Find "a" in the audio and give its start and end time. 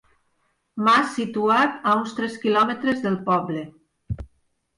1.91-1.93